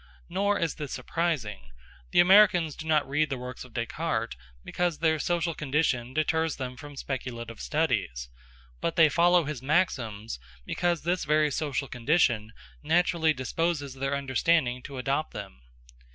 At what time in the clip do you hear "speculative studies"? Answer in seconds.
6.95-8.27